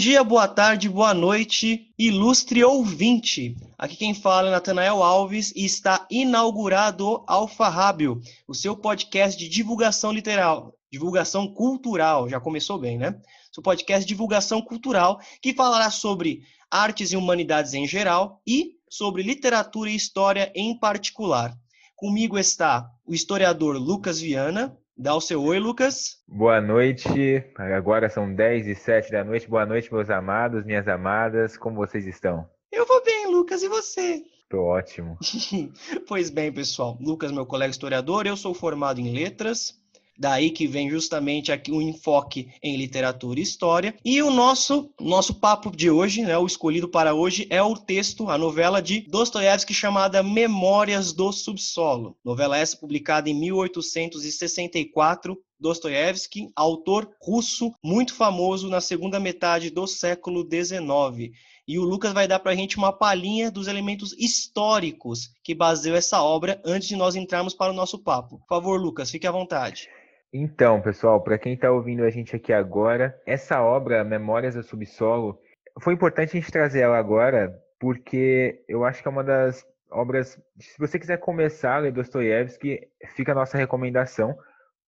[0.00, 3.54] Dia, boa tarde, boa noite, ilustre ouvinte.
[3.76, 8.18] Aqui quem fala é Natanael Alves e está inaugurado Alfa Rábio,
[8.48, 12.30] o seu podcast de divulgação literal, divulgação cultural.
[12.30, 13.20] Já começou bem, né?
[13.52, 19.22] Seu podcast de divulgação cultural que falará sobre artes e humanidades em geral e sobre
[19.22, 21.54] literatura e história em particular.
[21.94, 26.18] Comigo está o historiador Lucas Viana, Dá o seu oi, Lucas.
[26.28, 27.42] Boa noite.
[27.56, 29.48] Agora são 10 e 7 da noite.
[29.48, 31.56] Boa noite, meus amados, minhas amadas.
[31.56, 32.46] Como vocês estão?
[32.70, 33.62] Eu vou bem, Lucas.
[33.62, 34.22] E você?
[34.50, 35.16] Tô ótimo.
[36.06, 36.98] pois bem, pessoal.
[37.00, 39.79] Lucas, meu colega historiador, eu sou formado em letras.
[40.20, 43.94] Daí que vem justamente aqui o enfoque em literatura e história.
[44.04, 48.28] E o nosso nosso papo de hoje, né, o escolhido para hoje, é o texto,
[48.28, 52.18] a novela de Dostoiévski chamada Memórias do Subsolo.
[52.22, 60.42] Novela essa publicada em 1864 Dostoiévski, autor russo muito famoso na segunda metade do século
[60.42, 61.34] XIX.
[61.66, 65.96] E o Lucas vai dar para a gente uma palhinha dos elementos históricos que baseiam
[65.96, 68.38] essa obra antes de nós entrarmos para o nosso papo.
[68.40, 69.88] Por favor, Lucas, fique à vontade.
[70.32, 75.40] Então, pessoal, para quem está ouvindo a gente aqui agora, essa obra, Memórias do Subsolo,
[75.80, 80.40] foi importante a gente trazer ela agora, porque eu acho que é uma das obras.
[80.58, 82.80] Se você quiser começar a ler Dostoiévski,
[83.16, 84.38] fica a nossa recomendação,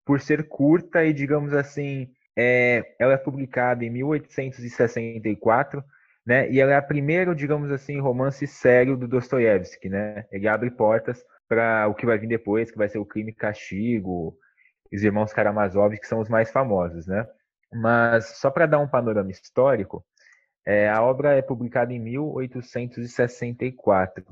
[0.05, 5.83] por ser curta e, digamos assim, é, ela é publicada em 1864,
[6.25, 6.49] né?
[6.51, 10.25] E ela é a primeiro, digamos assim, romance sério do Dostoiévski, né?
[10.31, 13.35] Ele abre portas para o que vai vir depois, que vai ser o Crime e
[13.35, 14.37] Castigo,
[14.97, 17.27] os irmãos Karamazov, que são os mais famosos, né?
[17.73, 20.05] Mas só para dar um panorama histórico,
[20.67, 24.25] é, a obra é publicada em 1864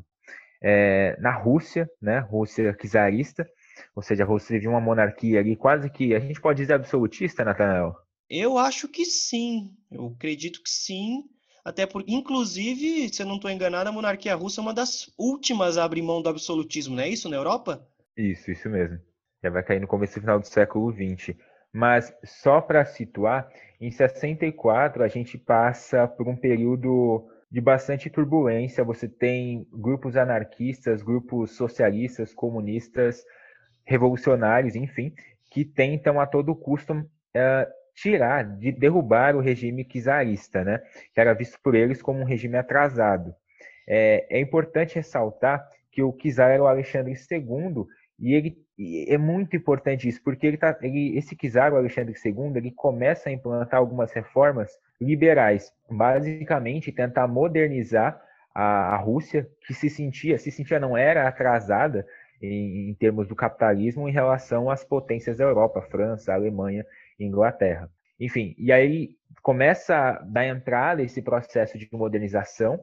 [0.63, 2.19] é, na Rússia, né?
[2.19, 3.49] Rússia czarista,
[3.97, 7.45] ou seja, a Rússia vivia uma monarquia ali quase que, a gente pode dizer absolutista,
[7.45, 7.97] Natanael?
[8.29, 11.25] Eu acho que sim, eu acredito que sim,
[11.65, 15.79] até porque, inclusive, se eu não estou enganado, a monarquia russa é uma das últimas
[15.79, 17.85] a abrir mão do absolutismo, não é isso, na Europa?
[18.17, 19.01] Isso, isso mesmo
[19.43, 21.37] já vai cair no começo e final do século XX.
[21.73, 23.49] Mas só para situar,
[23.81, 28.85] em 64 a gente passa por um período de bastante turbulência.
[28.85, 33.25] Você tem grupos anarquistas, grupos socialistas, comunistas,
[33.85, 35.15] revolucionários, enfim,
[35.51, 40.81] que tentam a todo custo uh, tirar, de derrubar o regime czarista, né?
[41.13, 43.35] que era visto por eles como um regime atrasado.
[43.89, 47.87] É, é importante ressaltar que o czar era o Alexandre II
[48.21, 52.57] e ele e é muito importante isso, porque ele tá, ele, esse o Alexandre II,
[52.57, 58.19] ele começa a implantar algumas reformas liberais, basicamente tentar modernizar
[58.55, 62.07] a, a Rússia, que se sentia, se sentia não era atrasada
[62.41, 66.87] em, em termos do capitalismo em relação às potências da Europa, França, Alemanha,
[67.19, 67.91] Inglaterra.
[68.19, 69.11] Enfim, e aí
[69.43, 72.81] começa a dar entrada esse processo de modernização,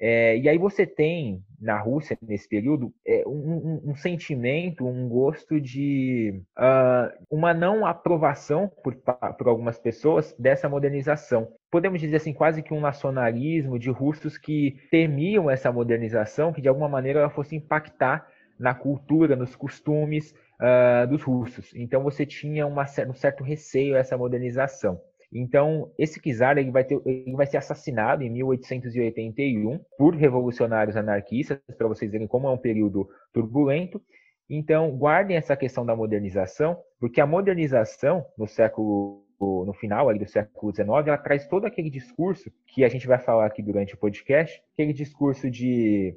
[0.00, 5.60] é, e aí você tem na Rússia, nesse período, é, um, um, sentimento, um gosto
[5.60, 11.48] de uh, uma não aprovação por, por algumas pessoas dessa modernização.
[11.68, 16.68] Podemos dizer assim, quase que um nacionalismo de russos que temiam essa modernização, que de
[16.68, 21.72] alguma maneira ela fosse impactar na cultura, nos costumes uh, dos russos.
[21.74, 25.00] Então você tinha uma, um certo receio a essa modernização.
[25.32, 31.58] Então, esse czar ele vai, ter, ele vai ser assassinado em 1881 por revolucionários anarquistas,
[31.76, 34.00] para vocês verem como é um período turbulento.
[34.48, 40.28] Então, guardem essa questão da modernização, porque a modernização no século no final ali do
[40.28, 43.96] século XIX, ela traz todo aquele discurso que a gente vai falar aqui durante o
[43.96, 46.16] podcast, aquele discurso de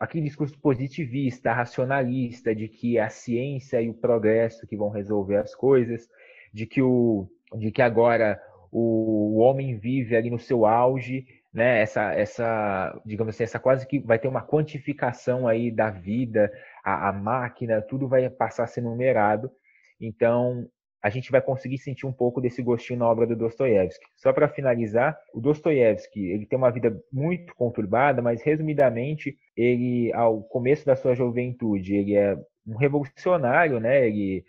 [0.00, 5.54] aquele discurso positivista, racionalista, de que a ciência e o progresso que vão resolver as
[5.54, 6.08] coisas,
[6.52, 8.40] de que o de que agora
[8.78, 11.80] o, homem vive ali no seu auge, né?
[11.80, 16.52] Essa, essa, digamos assim, essa quase que vai ter uma quantificação aí da vida,
[16.84, 19.50] a, a máquina, tudo vai passar a ser numerado.
[19.98, 20.68] Então,
[21.02, 24.04] a gente vai conseguir sentir um pouco desse gostinho na obra do Dostoiévski.
[24.14, 30.42] Só para finalizar, o Dostoiévski, ele tem uma vida muito conturbada, mas resumidamente, ele ao
[30.42, 32.36] começo da sua juventude, ele é
[32.66, 34.06] um revolucionário, né?
[34.06, 34.44] Ele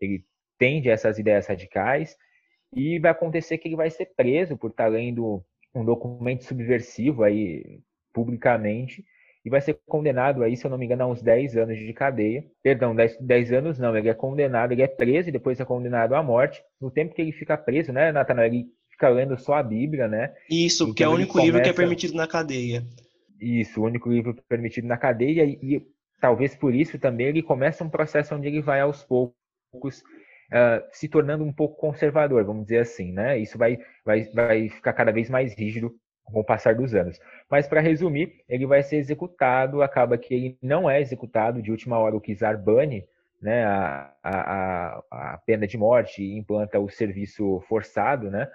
[0.00, 0.24] ele
[0.58, 2.16] tende a essas ideias radicais,
[2.74, 7.80] e vai acontecer que ele vai ser preso por estar lendo um documento subversivo aí
[8.12, 9.04] publicamente
[9.44, 11.92] e vai ser condenado aí, se eu não me engano, a uns 10 anos de
[11.92, 12.44] cadeia.
[12.62, 16.14] Perdão, 10, 10 anos não, ele é condenado, ele é preso e depois é condenado
[16.14, 16.62] à morte.
[16.80, 20.32] No tempo que ele fica preso, né, Natanael, ele fica lendo só a Bíblia, né?
[20.48, 21.46] Isso, então, que é o único começa...
[21.46, 22.84] livro que é permitido na cadeia.
[23.40, 25.82] Isso, o único livro permitido na cadeia e, e
[26.20, 30.04] talvez por isso também ele começa um processo onde ele vai aos poucos
[30.52, 33.38] uh, se tornando um pouco conservador, vamos dizer assim, né?
[33.38, 35.94] Isso vai, vai, vai ficar cada vez mais rígido
[36.24, 37.18] com o passar dos anos.
[37.50, 41.98] Mas, para resumir, ele vai ser executado, acaba que ele não é executado, de última
[41.98, 43.04] hora o Kizar bane
[43.40, 48.48] né, a, a, a pena de morte e implanta o serviço forçado, né?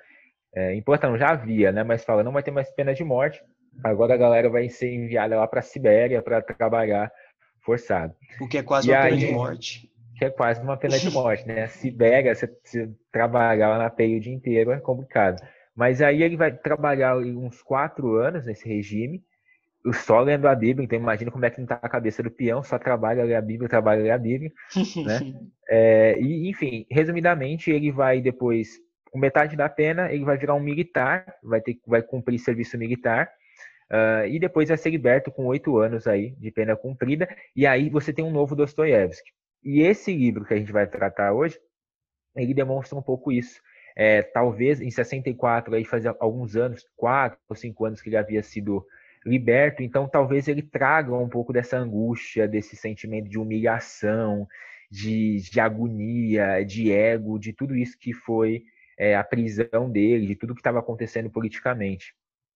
[0.55, 1.83] É, implanta não, já havia, né?
[1.83, 3.43] Mas fala, não vai ter mais pena de morte,
[3.83, 7.11] agora a galera vai ser enviada lá para a Sibéria para trabalhar
[7.59, 8.15] forçado.
[8.39, 9.91] O que é quase e uma aí, pena de morte.
[10.17, 11.63] Que é quase uma pena de morte, né?
[11.63, 15.41] A Sibéria, você, você trabalhar lá na peia o dia inteiro é complicado.
[15.75, 19.23] Mas aí ele vai trabalhar uns quatro anos nesse regime,
[19.93, 22.63] só lendo a Bíblia, então imagina como é que não está a cabeça do peão,
[22.63, 24.51] só trabalha ler a Bíblia, trabalha ler a Bíblia,
[25.05, 25.19] né?
[25.69, 28.79] É, e, enfim, resumidamente, ele vai depois,
[29.11, 33.29] com metade da pena, ele vai virar um militar, vai, ter, vai cumprir serviço militar,
[33.91, 37.89] uh, e depois vai ser liberto com oito anos aí de pena cumprida, e aí
[37.89, 39.29] você tem um novo Dostoiévski.
[39.63, 41.59] E esse livro que a gente vai tratar hoje,
[42.35, 43.61] ele demonstra um pouco isso.
[43.95, 48.43] É, talvez em 64, aí fazia alguns anos, quatro ou cinco anos que ele havia
[48.43, 48.85] sido
[49.25, 54.47] liberto, então talvez ele traga um pouco dessa angústia, desse sentimento de humilhação,
[54.89, 58.63] de, de agonia, de ego, de tudo isso que foi
[58.97, 62.13] é, a prisão dele, de tudo que estava acontecendo politicamente.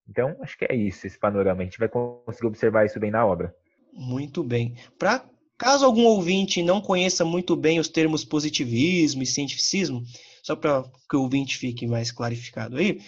[0.08, 1.62] Então, acho que é isso, esse panorama.
[1.62, 3.54] A gente vai conseguir observar isso bem na obra.
[3.92, 4.74] Muito bem.
[4.98, 5.24] Para
[5.62, 10.02] caso algum ouvinte não conheça muito bem os termos positivismo e cientificismo,
[10.42, 13.00] só para que o ouvinte fique mais clarificado aí,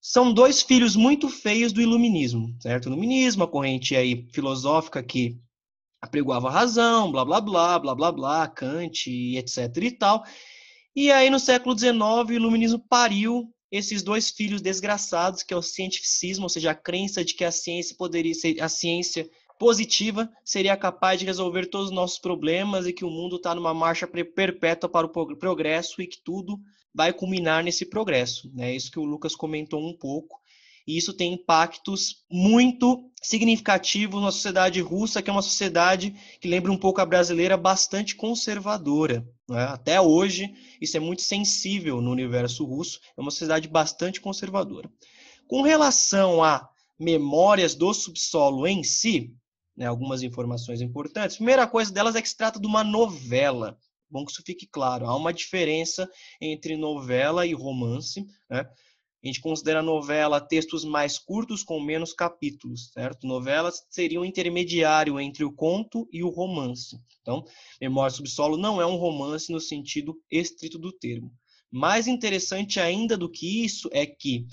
[0.00, 2.86] são dois filhos muito feios do iluminismo, certo?
[2.86, 5.36] Iluminismo, a corrente aí filosófica que
[6.00, 10.24] apregoava a razão, blá blá blá, blá blá blá, Kant, etc e tal.
[10.94, 11.98] E aí no século XIX
[12.28, 17.24] o iluminismo pariu esses dois filhos desgraçados, que é o cientificismo, ou seja, a crença
[17.24, 21.94] de que a ciência poderia ser a ciência positiva seria capaz de resolver todos os
[21.94, 26.20] nossos problemas e que o mundo está numa marcha perpétua para o progresso e que
[26.22, 26.58] tudo
[26.94, 28.50] vai culminar nesse progresso.
[28.54, 28.74] É né?
[28.74, 30.40] isso que o Lucas comentou um pouco.
[30.86, 36.70] E isso tem impactos muito significativos na sociedade russa, que é uma sociedade que lembra
[36.70, 39.26] um pouco a brasileira, bastante conservadora.
[39.48, 39.64] Né?
[39.64, 44.88] Até hoje, isso é muito sensível no universo russo, é uma sociedade bastante conservadora.
[45.48, 46.68] Com relação a
[46.98, 49.34] memórias do subsolo em si,
[49.76, 51.36] né, algumas informações importantes.
[51.36, 53.76] Primeira coisa delas é que se trata de uma novela.
[54.08, 55.06] Bom que isso fique claro.
[55.06, 56.08] Há uma diferença
[56.40, 58.24] entre novela e romance.
[58.48, 58.66] Né?
[59.22, 63.26] A gente considera novela textos mais curtos com menos capítulos, certo?
[63.26, 67.00] Novelas seriam um intermediário entre o conto e o romance.
[67.22, 67.44] Então,
[67.80, 71.32] Memória Subsolo não é um romance no sentido estrito do termo.
[71.70, 74.46] Mais interessante ainda do que isso é que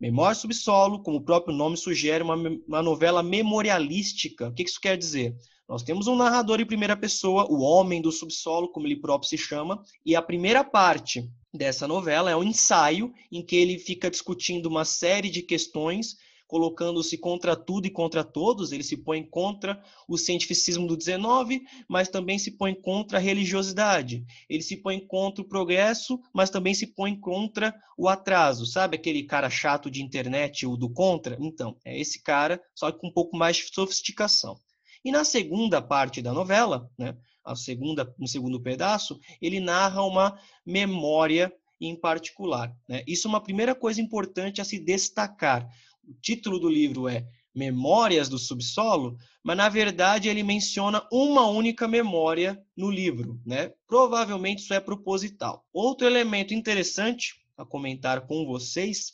[0.00, 2.34] Memória Subsolo, como o próprio nome sugere, uma,
[2.66, 4.48] uma novela memorialística.
[4.48, 5.36] O que isso quer dizer?
[5.68, 9.38] Nós temos um narrador em primeira pessoa, o homem do subsolo, como ele próprio se
[9.38, 14.66] chama, e a primeira parte dessa novela é um ensaio em que ele fica discutindo
[14.66, 16.16] uma série de questões
[16.54, 22.08] colocando-se contra tudo e contra todos, ele se põe contra o cientificismo do 19, mas
[22.08, 24.24] também se põe contra a religiosidade.
[24.48, 28.66] Ele se põe contra o progresso, mas também se põe contra o atraso.
[28.66, 31.36] Sabe aquele cara chato de internet, o do contra?
[31.40, 34.56] Então, é esse cara, só que com um pouco mais de sofisticação.
[35.04, 40.38] E na segunda parte da novela, né, a segunda, no segundo pedaço, ele narra uma
[40.64, 42.72] memória em particular.
[42.88, 43.02] Né?
[43.08, 45.68] Isso é uma primeira coisa importante a se destacar
[46.08, 51.86] o título do livro é Memórias do Subsolo, mas na verdade ele menciona uma única
[51.86, 53.72] memória no livro, né?
[53.86, 55.64] Provavelmente isso é proposital.
[55.72, 59.12] Outro elemento interessante a comentar com vocês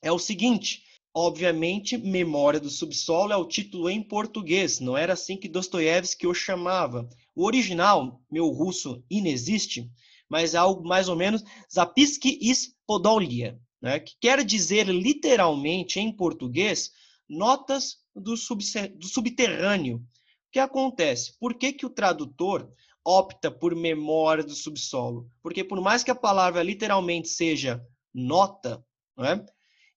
[0.00, 0.82] é o seguinte:
[1.12, 6.34] obviamente, Memória do Subsolo é o título em português, não era assim que Dostoiévski o
[6.34, 7.08] chamava.
[7.34, 9.90] O original, meu russo inexiste,
[10.28, 11.42] mas é algo mais ou menos
[11.72, 16.90] Zapiski is Podolia, né, que quer dizer literalmente em português
[17.28, 19.96] notas do, do subterrâneo.
[19.96, 20.02] O
[20.52, 21.38] que acontece?
[21.38, 22.70] Por que, que o tradutor
[23.04, 25.30] opta por memória do subsolo?
[25.42, 28.84] Porque por mais que a palavra literalmente seja nota,
[29.16, 29.44] né,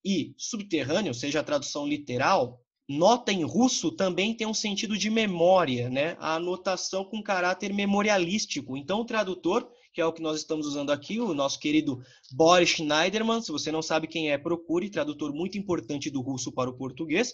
[0.04, 5.90] e subterrâneo seja a tradução literal, nota em russo também tem um sentido de memória,
[5.90, 6.16] né?
[6.20, 8.76] A anotação com caráter memorialístico.
[8.76, 12.70] Então o tradutor que é o que nós estamos usando aqui, o nosso querido Boris
[12.70, 13.42] Schneiderman.
[13.42, 17.34] Se você não sabe quem é, procure, tradutor muito importante do russo para o português.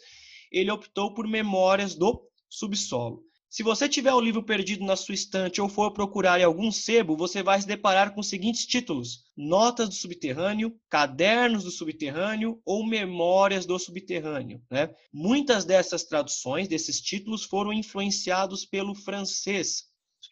[0.51, 3.23] Ele optou por Memórias do Subsolo.
[3.55, 7.15] Se você tiver o livro perdido na sua estante ou for procurar em algum sebo,
[7.15, 12.85] você vai se deparar com os seguintes títulos: Notas do Subterrâneo, Cadernos do Subterrâneo ou
[12.85, 14.61] Memórias do Subterrâneo.
[14.69, 14.93] Né?
[15.13, 19.83] Muitas dessas traduções, desses títulos, foram influenciados pelo francês,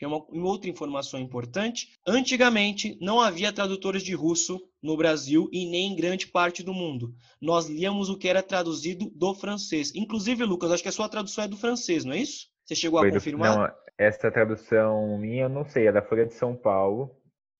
[0.04, 1.94] que é uma, outra informação importante.
[2.06, 7.16] Antigamente, não havia tradutores de russo no Brasil e nem em grande parte do mundo.
[7.42, 9.96] Nós líamos o que era traduzido do francês.
[9.96, 12.48] Inclusive, Lucas, acho que a sua tradução é do francês, não é isso?
[12.66, 13.54] Você chegou Foi a confirmar?
[13.54, 13.62] Do...
[13.62, 17.10] Não, essa tradução minha eu não sei, é da Folha de São Paulo,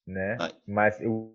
[0.06, 0.36] né?
[0.40, 0.52] Ah.
[0.68, 1.34] Mas o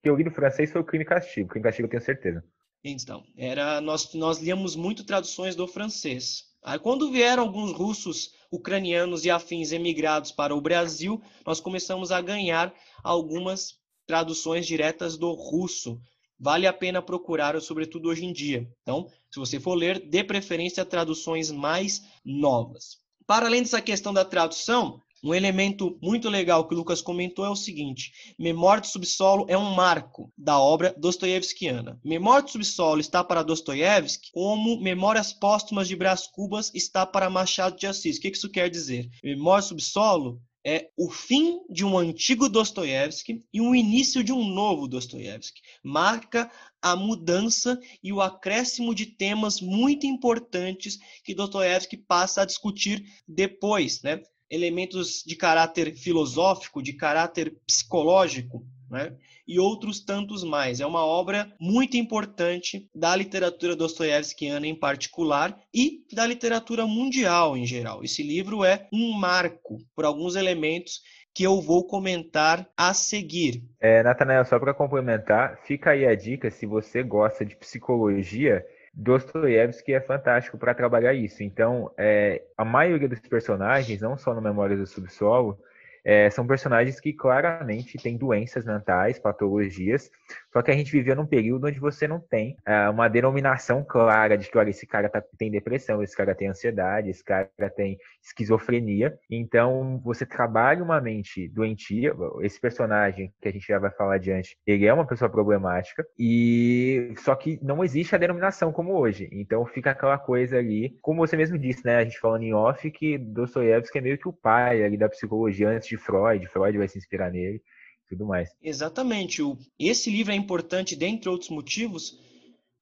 [0.00, 1.48] que eu li do francês foi o Crime e Castigo.
[1.48, 2.44] Crime e Castigo eu tenho certeza.
[2.84, 6.53] Então, era, nós, nós líamos muito traduções do francês.
[6.64, 12.22] Aí, quando vieram alguns russos, ucranianos e afins emigrados para o Brasil, nós começamos a
[12.22, 16.00] ganhar algumas traduções diretas do russo.
[16.40, 18.66] Vale a pena procurar, sobretudo hoje em dia.
[18.80, 22.96] Então, se você for ler, dê preferência a traduções mais novas.
[23.26, 27.50] Para além dessa questão da tradução, um elemento muito legal que o Lucas comentou é
[27.50, 31.98] o seguinte: Memória do Subsolo é um marco da obra dostoiévskiana.
[32.04, 37.76] Memória do Subsolo está para Dostoiévski como Memórias Póstumas de Brás Cubas está para Machado
[37.76, 38.18] de Assis.
[38.18, 39.08] O que isso quer dizer?
[39.22, 44.46] Memória do Subsolo é o fim de um antigo Dostoiévski e o início de um
[44.46, 45.60] novo Dostoiévski.
[45.82, 46.50] Marca
[46.80, 54.02] a mudança e o acréscimo de temas muito importantes que Dostoiévski passa a discutir depois,
[54.02, 54.22] né?
[54.54, 59.14] Elementos de caráter filosófico, de caráter psicológico, né?
[59.46, 60.80] e outros tantos mais.
[60.80, 67.66] É uma obra muito importante da literatura dostoiévskiana em particular e da literatura mundial em
[67.66, 68.02] geral.
[68.02, 71.02] Esse livro é um marco por alguns elementos
[71.34, 73.64] que eu vou comentar a seguir.
[73.80, 78.64] É, Natanael, só para complementar, fica aí a dica, se você gosta de psicologia,
[78.96, 81.42] Dostoiévski é fantástico para trabalhar isso.
[81.42, 85.58] Então, é, a maioria dos personagens, não só no Memórias do Subsolo,
[86.04, 90.10] é, são personagens que claramente têm doenças mentais, patologias,
[90.54, 94.38] só que a gente vivia num período onde você não tem é, uma denominação clara
[94.38, 97.98] de que, olha, esse cara tá, tem depressão, esse cara tem ansiedade, esse cara tem
[98.22, 99.18] esquizofrenia.
[99.28, 102.14] Então, você trabalha uma mente doentia.
[102.40, 107.12] Esse personagem que a gente já vai falar adiante, ele é uma pessoa problemática, e
[107.18, 109.28] só que não existe a denominação como hoje.
[109.32, 111.96] Então, fica aquela coisa ali, como você mesmo disse, né?
[111.96, 115.70] A gente falando em off, que Dostoiévski é meio que o pai ali da psicologia
[115.70, 117.60] antes de Freud, Freud vai se inspirar nele
[118.08, 118.50] tudo mais.
[118.62, 119.42] Exatamente.
[119.78, 122.18] Esse livro é importante, dentre outros motivos,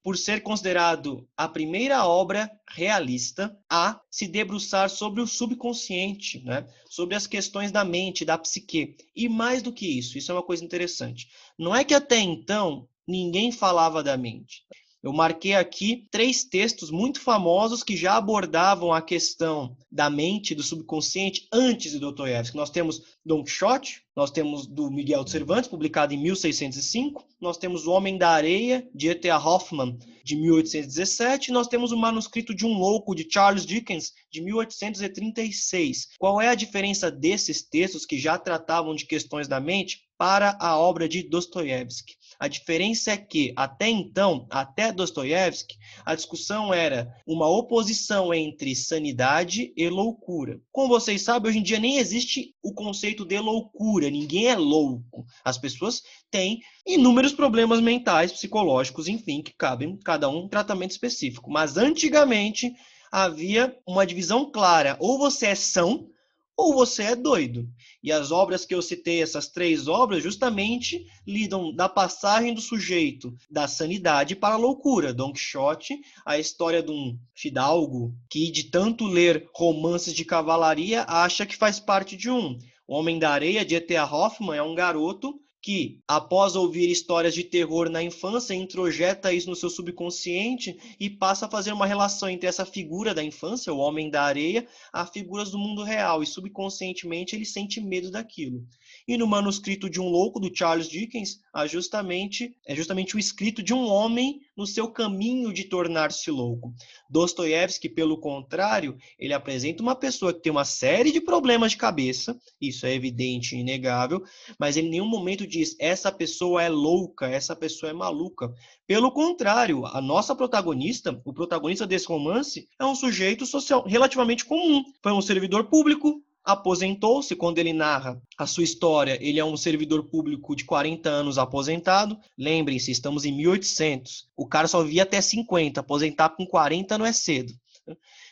[0.02, 6.66] por ser considerado a primeira obra realista a se debruçar sobre o subconsciente, né?
[6.90, 8.96] sobre as questões da mente, da psique.
[9.14, 11.28] E mais do que isso, isso é uma coisa interessante.
[11.56, 14.64] Não é que até então ninguém falava da mente.
[15.02, 20.62] Eu marquei aqui três textos muito famosos que já abordavam a questão da mente, do
[20.62, 22.56] subconsciente, antes de Dostoiévski.
[22.56, 27.84] Nós temos Don Quixote, nós temos do Miguel de Cervantes, publicado em 1605, nós temos
[27.84, 29.36] O Homem da Areia, de E.T.A.
[29.36, 34.40] Hoffman, de 1817, e nós temos o Manuscrito de um Louco, de Charles Dickens, de
[34.40, 36.10] 1836.
[36.16, 40.78] Qual é a diferença desses textos que já tratavam de questões da mente para a
[40.78, 42.14] obra de Dostoiévski?
[42.42, 49.72] A diferença é que, até então, até Dostoiévski, a discussão era uma oposição entre sanidade
[49.76, 50.60] e loucura.
[50.72, 55.24] Como vocês sabem, hoje em dia nem existe o conceito de loucura, ninguém é louco.
[55.44, 61.48] As pessoas têm inúmeros problemas mentais, psicológicos, enfim, que cabem cada um um tratamento específico.
[61.48, 62.72] Mas antigamente
[63.12, 66.08] havia uma divisão clara: ou você é são
[66.56, 67.68] ou você é doido.
[68.02, 73.34] E as obras que eu citei, essas três obras, justamente lidam da passagem do sujeito
[73.50, 75.12] da sanidade para a loucura.
[75.12, 81.46] Don Quixote, a história de um fidalgo que, de tanto ler romances de cavalaria, acha
[81.46, 82.58] que faz parte de um.
[82.86, 84.04] O Homem da Areia, de E.T.A.
[84.04, 89.54] Hoffman, é um garoto que, após ouvir histórias de terror na infância, introjeta isso no
[89.54, 94.10] seu subconsciente e passa a fazer uma relação entre essa figura da infância, o homem
[94.10, 98.66] da areia, a figuras do mundo real, e subconscientemente ele sente medo daquilo.
[99.06, 103.62] E no manuscrito de um louco do Charles Dickens, há justamente é justamente o escrito
[103.62, 106.74] de um homem no seu caminho de tornar-se louco.
[107.10, 112.38] Dostoiévski, pelo contrário, ele apresenta uma pessoa que tem uma série de problemas de cabeça,
[112.60, 114.22] isso é evidente e inegável,
[114.58, 118.52] mas ele em nenhum momento diz essa pessoa é louca, essa pessoa é maluca.
[118.86, 124.84] Pelo contrário, a nossa protagonista, o protagonista desse romance, é um sujeito social relativamente comum.
[125.02, 129.18] Foi um servidor público, aposentou-se quando ele narra a sua história.
[129.20, 132.18] Ele é um servidor público de 40 anos aposentado.
[132.36, 134.28] Lembrem-se, estamos em 1800.
[134.36, 135.80] O cara só via até 50.
[135.80, 137.52] Aposentar com 40 não é cedo.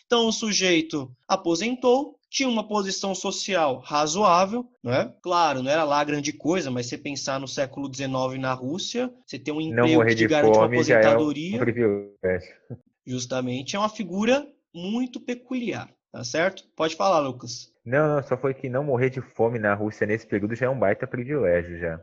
[0.07, 5.14] Então o sujeito aposentou, tinha uma posição social razoável, não é?
[5.23, 9.38] Claro, não era lá grande coisa, mas você pensar no século XIX na Rússia, você
[9.38, 11.59] tem um emprego que te garante uma aposentadoria.
[11.59, 11.59] É um
[13.07, 15.93] justamente é uma figura muito peculiar.
[16.12, 16.64] Tá certo?
[16.75, 17.73] Pode falar, Lucas.
[17.85, 20.69] Não, não, só foi que não morrer de fome na Rússia nesse período já é
[20.69, 22.00] um baita privilégio já.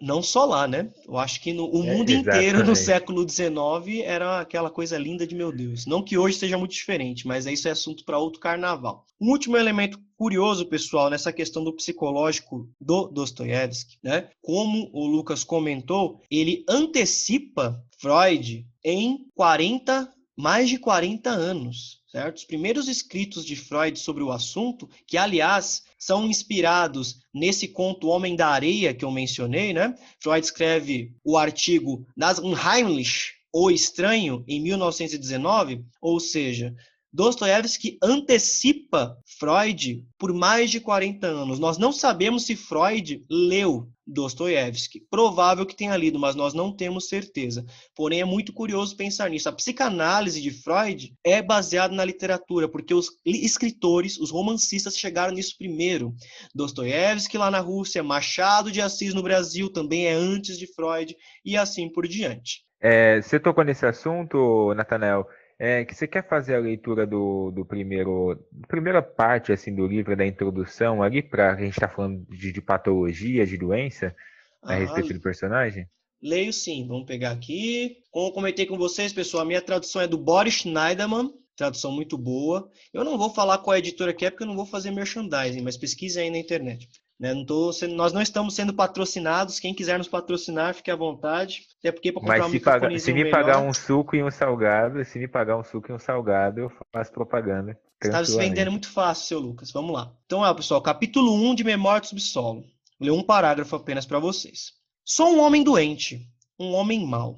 [0.00, 0.92] Não só lá, né?
[1.06, 4.98] Eu acho que no o é, mundo é, inteiro no século XIX era aquela coisa
[4.98, 5.86] linda de meu Deus.
[5.86, 9.06] Não que hoje seja muito diferente, mas isso é assunto para outro carnaval.
[9.18, 14.28] Um último elemento curioso, pessoal, nessa questão do psicológico do Dostoiévski, né?
[14.42, 22.38] Como o Lucas comentou, ele antecipa Freud em 40, mais de 40 anos certo?
[22.38, 28.34] Os primeiros escritos de Freud sobre o assunto, que aliás são inspirados nesse conto Homem
[28.34, 29.94] da Areia que eu mencionei, né?
[30.20, 36.74] Freud escreve o artigo Das Unheimlich, O Estranho, em 1919, ou seja,
[37.12, 41.58] Dostoiévski antecipa Freud por mais de 40 anos.
[41.58, 45.00] Nós não sabemos se Freud leu Dostoiévski.
[45.10, 47.64] Provável que tenha lido, mas nós não temos certeza.
[47.94, 49.48] Porém, é muito curioso pensar nisso.
[49.48, 55.56] A psicanálise de Freud é baseada na literatura, porque os escritores, os romancistas chegaram nisso
[55.56, 56.14] primeiro.
[56.54, 61.56] Dostoiévski lá na Rússia, Machado de Assis no Brasil também é antes de Freud e
[61.56, 62.64] assim por diante.
[62.82, 65.26] É, você tocou nesse assunto, Nathanael
[65.62, 70.16] é, que você quer fazer a leitura do, do primeiro, primeira parte assim do livro
[70.16, 74.16] da introdução ali para a gente está falando de, de, patologia, de doença
[74.62, 75.86] a ah, respeito do personagem?
[76.22, 77.98] Leio sim, vamos pegar aqui.
[78.10, 82.16] Como eu comentei com vocês, pessoal, a minha tradução é do Boris Schneiderman, tradução muito
[82.16, 82.70] boa.
[82.90, 85.76] Eu não vou falar qual editora que é, porque eu não vou fazer merchandising, mas
[85.76, 86.88] pesquise aí na internet.
[87.20, 87.34] Né?
[87.34, 89.60] Não tô sendo, nós não estamos sendo patrocinados.
[89.60, 91.66] Quem quiser nos patrocinar, fique à vontade.
[91.78, 94.24] Até porque para comprar Mas se, um paga, se me melhor, pagar um suco e
[94.24, 97.78] um salgado, se me pagar um suco e um salgado, eu faço propaganda.
[98.00, 99.70] Você está se vendendo muito fácil, seu Lucas.
[99.70, 100.10] Vamos lá.
[100.24, 102.62] Então, é, pessoal, capítulo 1 de Memória do Subsolo.
[102.98, 104.72] Vou ler um parágrafo apenas para vocês.
[105.04, 106.26] Sou um homem doente,
[106.58, 107.36] um homem mau,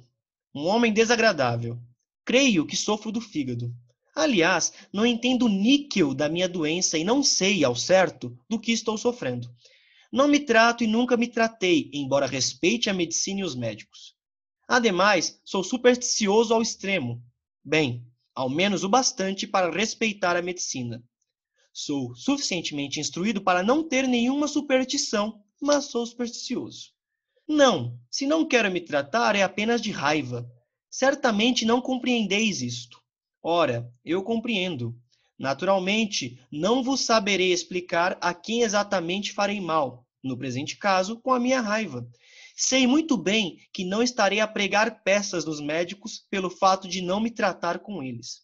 [0.54, 1.76] um homem desagradável.
[2.24, 3.74] Creio que sofro do fígado.
[4.14, 8.70] Aliás, não entendo o níquel da minha doença e não sei, ao certo, do que
[8.70, 9.48] estou sofrendo.
[10.12, 14.14] Não me trato e nunca me tratei, embora respeite a medicina e os médicos.
[14.68, 17.25] Ademais, sou supersticioso ao extremo.
[17.64, 21.03] Bem, ao menos o bastante para respeitar a medicina.
[21.72, 26.90] Sou suficientemente instruído para não ter nenhuma superstição, mas sou supersticioso.
[27.48, 30.46] Não, se não quero me tratar é apenas de raiva.
[30.90, 33.01] Certamente não compreendeis isto.
[33.42, 34.94] Ora, eu compreendo.
[35.42, 41.40] Naturalmente, não vos saberei explicar a quem exatamente farei mal, no presente caso, com a
[41.40, 42.09] minha raiva.
[42.55, 47.18] Sei muito bem que não estarei a pregar peças nos médicos pelo fato de não
[47.18, 48.42] me tratar com eles.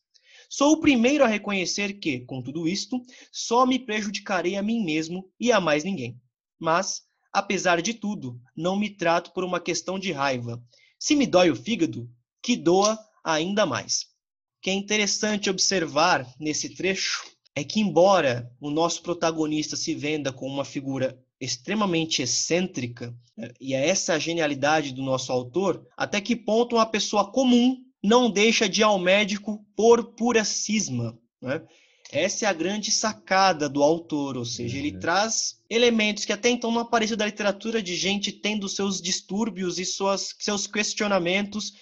[0.51, 5.31] Sou o primeiro a reconhecer que, com tudo isto, só me prejudicarei a mim mesmo
[5.39, 6.21] e a mais ninguém.
[6.59, 10.61] Mas, apesar de tudo, não me trato por uma questão de raiva.
[10.99, 12.11] Se me dói o fígado,
[12.43, 14.18] que doa ainda mais
[14.61, 17.23] que é interessante observar nesse trecho
[17.55, 23.75] é que, embora o nosso protagonista se venda como uma figura extremamente excêntrica, né, e
[23.75, 28.69] é essa a genialidade do nosso autor, até que ponto uma pessoa comum não deixa
[28.69, 31.19] de ir ao médico por pura cisma.
[31.41, 31.63] Né?
[32.11, 34.85] Essa é a grande sacada do autor, ou seja, uhum.
[34.85, 39.79] ele traz elementos que até então não apareciam da literatura de gente tendo seus distúrbios
[39.79, 41.75] e suas, seus questionamentos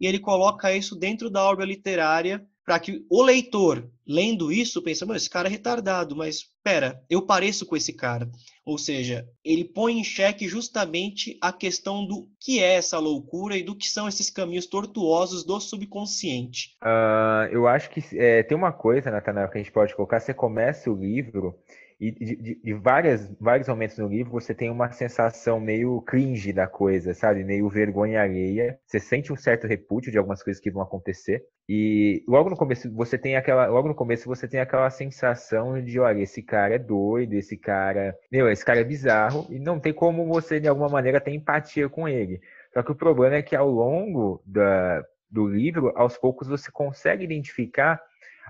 [0.00, 5.04] e ele coloca isso dentro da obra literária para que o leitor, lendo isso, pense,
[5.12, 8.30] esse cara é retardado, mas pera, eu pareço com esse cara.
[8.64, 13.62] Ou seja, ele põe em xeque justamente a questão do que é essa loucura e
[13.62, 16.76] do que são esses caminhos tortuosos do subconsciente.
[16.80, 20.20] Uh, eu acho que é, tem uma coisa, Natanael, que a gente pode colocar.
[20.20, 21.58] Você começa o livro
[22.02, 26.52] e de, de, de, várias, vários momentos no livro você tem uma sensação meio cringe
[26.52, 27.44] da coisa, sabe?
[27.44, 28.76] Meio vergonha alheia.
[28.84, 31.44] Você sente um certo repúdio de algumas coisas que vão acontecer.
[31.68, 36.00] E logo no começo você tem aquela, logo no começo você tem aquela sensação de,
[36.00, 39.92] olha, esse cara é doido, esse cara, meu, esse cara é bizarro e não tem
[39.92, 42.40] como você de alguma maneira ter empatia com ele.
[42.74, 47.22] Só que o problema é que ao longo da, do livro, aos poucos você consegue
[47.22, 48.02] identificar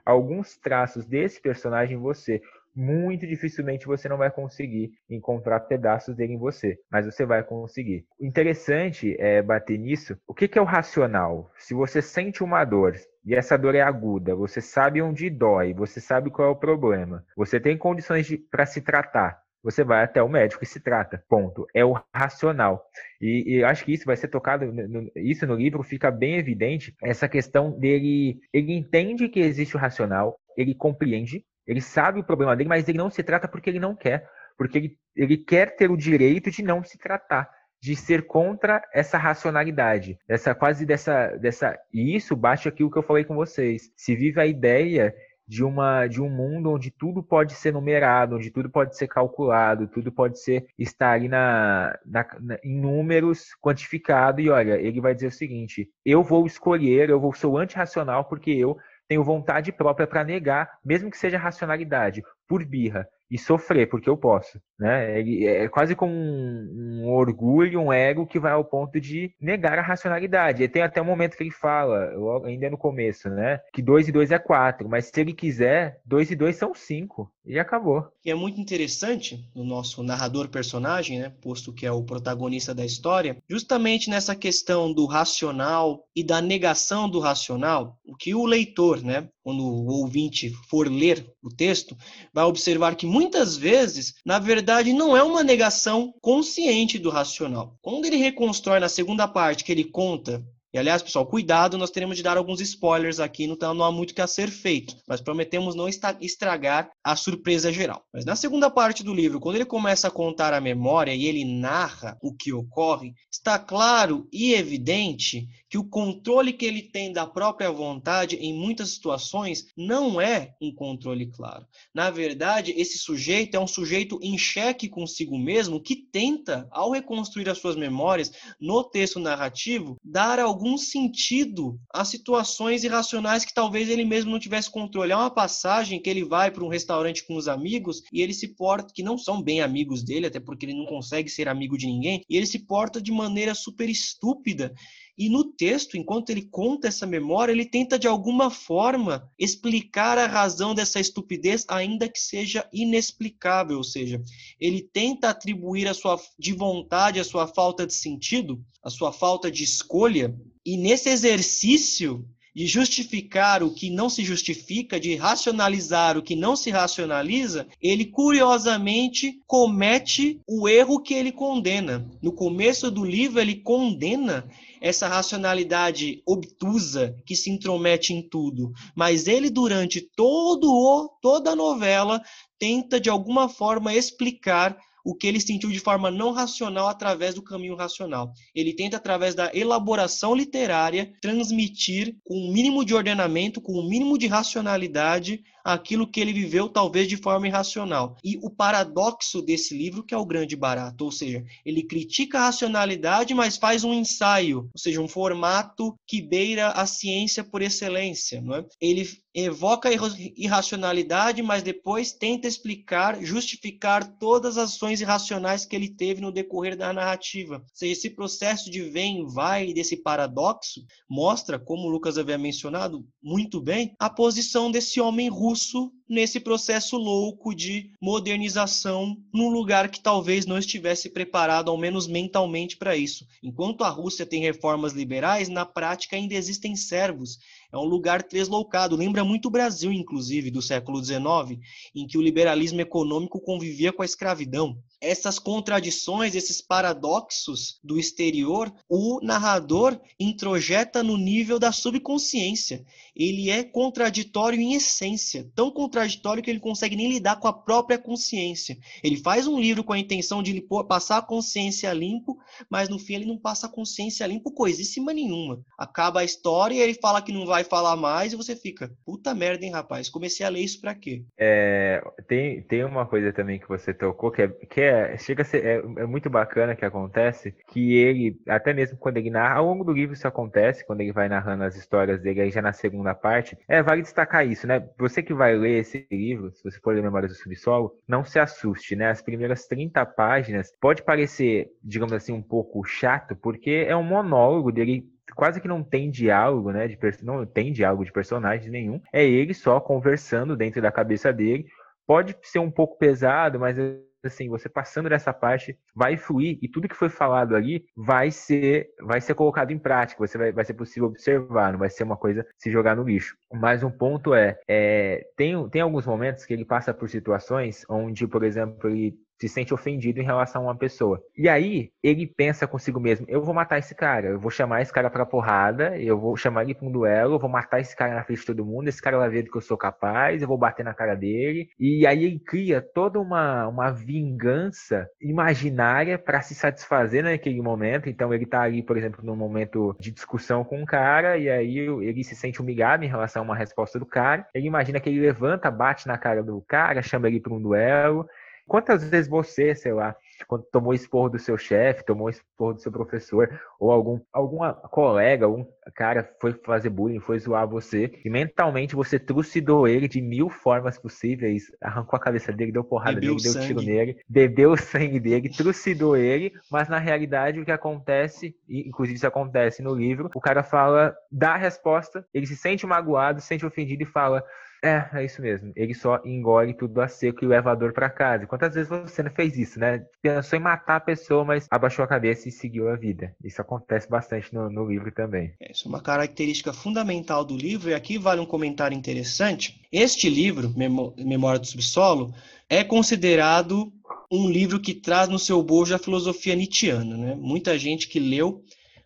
[0.07, 2.41] alguns traços desse personagem em você
[2.75, 8.07] muito dificilmente você não vai conseguir encontrar pedaços dele em você, mas você vai conseguir.
[8.19, 10.17] O interessante é bater nisso.
[10.27, 11.51] O que, que é o racional?
[11.59, 16.01] Se você sente uma dor e essa dor é aguda, você sabe onde dói, você
[16.01, 19.43] sabe qual é o problema, você tem condições para se tratar.
[19.63, 21.23] Você vai até o médico e se trata.
[21.29, 21.67] Ponto.
[21.73, 22.85] É o racional.
[23.21, 24.73] E, e acho que isso vai ser tocado.
[24.73, 26.95] No, isso no livro fica bem evidente.
[27.01, 28.41] Essa questão dele.
[28.53, 32.99] Ele entende que existe o racional, ele compreende, ele sabe o problema dele, mas ele
[32.99, 34.29] não se trata porque ele não quer.
[34.57, 39.17] Porque ele, ele quer ter o direito de não se tratar, de ser contra essa
[39.17, 41.79] racionalidade, essa quase dessa, dessa.
[41.93, 43.91] E isso bate aqui o que eu falei com vocês.
[43.97, 45.15] Se vive a ideia
[45.47, 49.89] de uma de um mundo onde tudo pode ser numerado, onde tudo pode ser calculado,
[49.89, 55.15] tudo pode ser estar ali na, na, na em números quantificado e olha, ele vai
[55.15, 58.79] dizer o seguinte: eu vou escolher, eu vou ser antirracional porque eu
[59.13, 64.17] tenho vontade própria para negar, mesmo que seja racionalidade, por birra e sofrer, porque eu
[64.17, 64.59] posso.
[64.79, 65.19] Né?
[65.19, 69.79] Ele é quase como um, um, orgulho, um ego que vai ao ponto de negar
[69.79, 70.63] a racionalidade.
[70.63, 72.11] E tem até um momento que ele fala,
[72.45, 73.61] ainda no começo, né?
[73.73, 77.31] Que 2 e 2 é 4, mas se ele quiser, 2 e 2 são 5.
[77.45, 78.07] E acabou.
[78.25, 81.29] E é muito interessante no nosso narrador personagem, né?
[81.41, 87.09] Posto que é o protagonista da história, justamente nessa questão do racional e da negação
[87.09, 89.29] do racional, o que o leitor, né?
[89.43, 91.97] Quando o ouvinte for ler o texto,
[92.33, 97.77] vai observar que muitas vezes, na verdade, verdade, não é uma negação consciente do racional.
[97.83, 102.17] Quando ele reconstrói na segunda parte, que ele conta e aliás, pessoal, cuidado, nós teremos
[102.17, 105.75] de dar alguns spoilers aqui, então não há muito que a ser feito, mas prometemos
[105.75, 108.03] não estragar a surpresa geral.
[108.11, 111.45] Mas na segunda parte do livro, quando ele começa a contar a memória e ele
[111.45, 117.27] narra o que ocorre, está claro e evidente que o controle que ele tem da
[117.27, 121.67] própria vontade em muitas situações não é um controle claro.
[121.95, 127.49] Na verdade, esse sujeito é um sujeito em xeque consigo mesmo que tenta, ao reconstruir
[127.49, 134.05] as suas memórias no texto narrativo, dar algum sentido às situações irracionais que talvez ele
[134.05, 135.13] mesmo não tivesse controle.
[135.13, 138.49] É uma passagem que ele vai para um restaurante com os amigos e ele se
[138.49, 141.87] porta, que não são bem amigos dele, até porque ele não consegue ser amigo de
[141.87, 144.73] ninguém, e ele se porta de maneira super estúpida
[145.17, 150.27] e no texto, enquanto ele conta essa memória, ele tenta de alguma forma explicar a
[150.27, 154.23] razão dessa estupidez, ainda que seja inexplicável, ou seja,
[154.59, 159.51] ele tenta atribuir a sua de vontade a sua falta de sentido, a sua falta
[159.51, 166.23] de escolha, e nesse exercício de justificar o que não se justifica, de racionalizar o
[166.23, 172.07] que não se racionaliza, ele curiosamente comete o erro que ele condena.
[172.21, 174.47] No começo do livro, ele condena
[174.81, 181.57] essa racionalidade obtusa que se intromete em tudo, mas ele durante todo o, toda a
[181.57, 182.21] novela
[182.59, 187.43] tenta de alguma forma explicar o que ele sentiu de forma não racional através do
[187.43, 188.33] caminho racional.
[188.55, 193.81] Ele tenta, através da elaboração literária, transmitir com o um mínimo de ordenamento, com o
[193.85, 198.17] um mínimo de racionalidade, aquilo que ele viveu talvez de forma irracional.
[198.25, 202.47] E o paradoxo desse livro que é o grande barato, ou seja, ele critica a
[202.47, 208.41] racionalidade, mas faz um ensaio, ou seja, um formato que beira a ciência por excelência,
[208.41, 208.65] não é?
[208.81, 209.89] Ele evoca
[210.37, 216.77] irracionalidade, mas depois tenta explicar, justificar todas as ações irracionais que ele teve no decorrer
[216.77, 217.57] da narrativa.
[217.57, 223.07] Ou seja, esse processo de vem vai desse paradoxo mostra, como o Lucas havia mencionado
[223.23, 229.99] muito bem, a posição desse homem russo nesse processo louco de modernização num lugar que
[229.99, 233.27] talvez não estivesse preparado, ao menos mentalmente, para isso.
[233.43, 237.39] Enquanto a Rússia tem reformas liberais, na prática ainda existem servos.
[237.73, 238.97] É um lugar tresloucado.
[238.97, 241.59] Lembra muito o Brasil, inclusive, do século XIX,
[241.95, 248.73] em que o liberalismo econômico convivia com a escravidão essas contradições, esses paradoxos do exterior,
[248.89, 252.87] o narrador introjeta no nível da subconsciência.
[253.15, 257.99] Ele é contraditório em essência, tão contraditório que ele consegue nem lidar com a própria
[257.99, 258.79] consciência.
[259.03, 262.39] Ele faz um livro com a intenção de passar a consciência limpo,
[262.71, 265.61] mas no fim ele não passa a consciência limpo coisíssima nenhuma.
[265.77, 269.35] Acaba a história e ele fala que não vai falar mais e você fica, puta
[269.35, 270.09] merda, hein, rapaz?
[270.09, 271.25] Comecei a ler isso pra quê?
[271.37, 275.65] É, tem, tem uma coisa também que você tocou que é, que é chega ser
[275.65, 279.85] é, é, muito bacana que acontece que ele, até mesmo quando ele narra, ao longo
[279.85, 283.15] do livro isso acontece, quando ele vai narrando as histórias dele aí já na segunda
[283.15, 284.87] parte, é, vale destacar isso, né?
[284.99, 288.39] Você que vai ler esse livro, se você for ler Memórias do Subsolo, não se
[288.39, 289.11] assuste, né?
[289.11, 294.73] As primeiras 30 páginas pode parecer, digamos assim, um pouco chato, porque é um monólogo
[294.73, 296.89] dele quase que não tem diálogo, né?
[296.89, 299.01] De não tem diálogo de personagens nenhum.
[299.13, 301.67] É ele só conversando dentro da cabeça dele.
[302.07, 303.77] Pode ser um pouco pesado, mas
[304.25, 308.89] assim, você passando dessa parte vai fluir e tudo que foi falado ali vai ser
[309.01, 312.17] vai ser colocado em prática, você vai, vai ser possível observar, não vai ser uma
[312.17, 313.37] coisa se jogar no lixo.
[313.53, 318.27] Mas um ponto é, é tem, tem alguns momentos que ele passa por situações onde,
[318.27, 321.21] por exemplo, ele se sente ofendido em relação a uma pessoa.
[321.37, 324.93] E aí ele pensa consigo mesmo: eu vou matar esse cara, eu vou chamar esse
[324.93, 328.15] cara pra porrada, eu vou chamar ele pra um duelo, eu vou matar esse cara
[328.15, 330.49] na frente de todo mundo, esse cara vai ver do que eu sou capaz, eu
[330.49, 331.69] vou bater na cara dele.
[331.79, 338.09] E aí ele cria toda uma, uma vingança imaginária para se satisfazer naquele momento.
[338.09, 341.79] Então ele tá ali, por exemplo, num momento de discussão com um cara, e aí
[341.79, 344.47] ele se sente humilhado em relação a uma resposta do cara.
[344.55, 348.25] Ele imagina que ele levanta, bate na cara do cara, chama ele para um duelo.
[348.67, 350.15] Quantas vezes você, sei lá,
[350.47, 355.47] quando tomou esporro do seu chefe, tomou esporro do seu professor, ou algum alguma colega,
[355.47, 360.49] algum cara foi fazer bullying, foi zoar você, e mentalmente você trucidou ele de mil
[360.49, 364.77] formas possíveis, arrancou a cabeça dele, deu porrada bebeu nele, deu tiro nele, bebeu o
[364.77, 369.95] sangue dele, trucidou ele, mas na realidade o que acontece, e inclusive isso acontece no
[369.95, 374.07] livro, o cara fala, dá a resposta, ele se sente magoado, se sente ofendido e
[374.07, 374.45] fala
[374.83, 375.73] é, é isso mesmo.
[375.77, 378.47] Ele só engole tudo a seco e leva a dor para casa.
[378.47, 380.05] Quantas vezes você não fez isso, né?
[380.21, 383.33] Pensou em matar a pessoa, mas abaixou a cabeça e seguiu a vida.
[383.45, 385.55] Isso acontece bastante no, no livro também.
[385.61, 389.81] É, isso é uma característica fundamental do livro, e aqui vale um comentário interessante.
[389.93, 390.75] Este livro,
[391.17, 392.35] Memória do Subsolo,
[392.69, 393.93] é considerado
[394.31, 397.17] um livro que traz no seu bojo a filosofia nietzschiana.
[397.17, 397.35] Né?
[397.37, 398.65] Muita gente que leu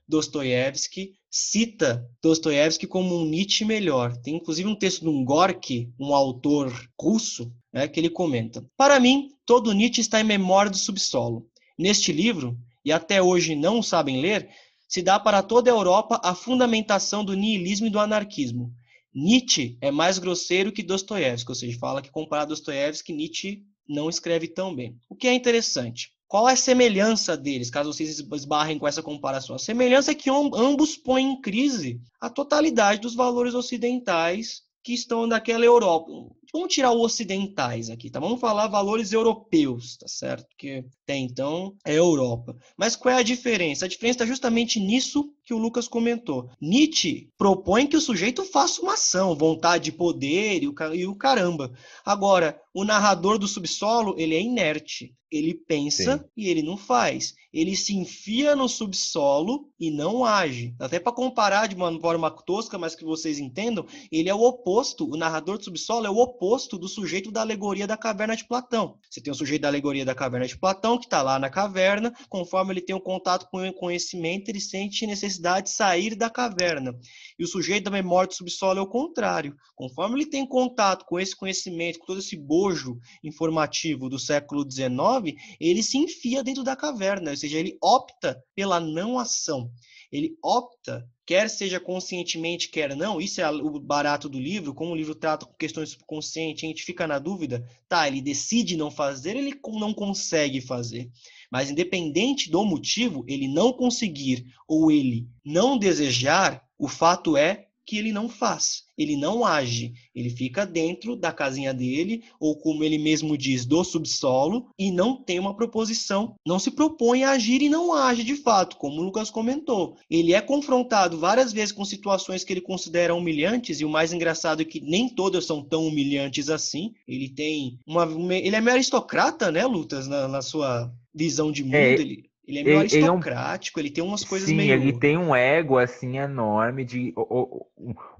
[0.08, 4.16] Dostoiévski cita Dostoiévski como um Nietzsche melhor.
[4.16, 8.98] Tem inclusive um texto de um Gorky, um autor russo, né, que ele comenta: Para
[8.98, 11.46] mim, todo Nietzsche está em memória do subsolo.
[11.78, 14.48] Neste livro, e até hoje não sabem ler,
[14.88, 18.72] se dá para toda a Europa a fundamentação do niilismo e do anarquismo.
[19.14, 24.08] Nietzsche é mais grosseiro que Dostoiévski, ou seja, fala que comparado a Dostoiévski, Nietzsche não
[24.08, 24.96] escreve tão bem.
[25.08, 26.10] O que é interessante.
[26.28, 29.54] Qual é a semelhança deles, caso vocês esbarrem com essa comparação?
[29.54, 35.26] A semelhança é que ambos põem em crise a totalidade dos valores ocidentais que estão
[35.26, 36.10] naquela Europa.
[36.52, 38.18] Vamos tirar os ocidentais aqui, tá?
[38.18, 40.46] Vamos falar valores europeus, tá certo?
[40.56, 42.56] Que até então é Europa.
[42.76, 43.84] Mas qual é a diferença?
[43.84, 46.50] A diferença está justamente nisso que o Lucas comentou.
[46.61, 50.74] Nietzsche propõe que o sujeito faça uma ação, vontade de poder e o,
[51.11, 51.72] o caramba.
[52.04, 55.14] Agora, o narrador do subsolo, ele é inerte.
[55.30, 56.24] Ele pensa Sim.
[56.37, 57.35] e ele não faz.
[57.52, 60.74] Ele se enfia no subsolo e não age.
[60.78, 65.04] Até para comparar de uma forma tosca, mas que vocês entendam, ele é o oposto,
[65.11, 68.98] o narrador do subsolo é o oposto do sujeito da alegoria da caverna de Platão.
[69.11, 72.14] Você tem o sujeito da alegoria da caverna de Platão, que está lá na caverna,
[72.28, 76.99] conforme ele tem um contato com o conhecimento, ele sente necessidade de sair da caverna.
[77.38, 79.57] E o sujeito da memória do subsolo é o contrário.
[79.75, 85.37] Conforme ele tem contato com esse conhecimento, com todo esse bojo informativo do século XIX,
[85.61, 89.70] ele se enfia dentro da caverna, ou seja, ele opta pela não ação.
[90.12, 94.96] Ele opta quer seja conscientemente, quer não, isso é o barato do livro, como o
[94.96, 99.37] livro trata com questões subconscientes, a gente fica na dúvida, tá, ele decide não fazer,
[99.37, 101.11] ele não consegue fazer.
[101.50, 107.96] Mas independente do motivo, ele não conseguir ou ele não desejar, o fato é que
[107.96, 112.99] ele não faz, ele não age, ele fica dentro da casinha dele, ou como ele
[112.99, 117.68] mesmo diz, do subsolo, e não tem uma proposição, não se propõe a agir e
[117.68, 119.96] não age de fato, como o Lucas comentou.
[120.11, 124.62] Ele é confrontado várias vezes com situações que ele considera humilhantes, e o mais engraçado
[124.62, 126.92] é que nem todas são tão humilhantes assim.
[127.07, 128.05] Ele tem uma.
[128.35, 131.77] Ele é meio aristocrata, né, Lutas, na, na sua visão de mundo.
[131.77, 133.90] É, ele ele é meio ele, aristocrático, ele, é um...
[133.90, 134.72] ele tem umas coisas Sim, meio.
[134.72, 137.12] Ele tem um ego assim enorme de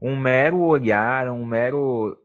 [0.01, 2.19] um mero olhar, um mero